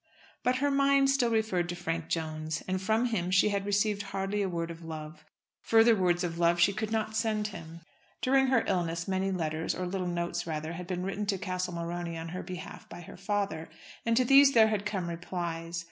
But 0.41 0.55
her 0.55 0.71
mind 0.71 1.11
still 1.11 1.29
referred 1.29 1.69
to 1.69 1.75
Frank 1.75 2.07
Jones, 2.07 2.63
and 2.67 2.81
from 2.81 3.05
him 3.05 3.29
she 3.29 3.49
had 3.49 3.67
received 3.67 4.01
hardly 4.01 4.41
a 4.41 4.49
word 4.49 4.71
of 4.71 4.81
love. 4.83 5.23
Further 5.61 5.95
words 5.95 6.23
of 6.23 6.39
love 6.39 6.59
she 6.59 6.73
could 6.73 6.91
not 6.91 7.15
send 7.15 7.49
him. 7.49 7.81
During 8.19 8.47
her 8.47 8.63
illness 8.65 9.07
many 9.07 9.29
letters, 9.29 9.75
or 9.75 9.85
little 9.85 10.07
notes 10.07 10.47
rather, 10.47 10.73
had 10.73 10.87
been 10.87 11.03
written 11.03 11.27
to 11.27 11.37
Castle 11.37 11.75
Morony 11.75 12.17
on 12.17 12.29
her 12.29 12.41
behalf 12.41 12.89
by 12.89 13.01
her 13.01 13.15
father, 13.15 13.69
and 14.03 14.17
to 14.17 14.25
these 14.25 14.53
there 14.53 14.69
had 14.69 14.87
come 14.87 15.07
replies. 15.07 15.79